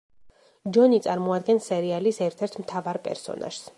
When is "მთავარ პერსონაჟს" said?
2.65-3.63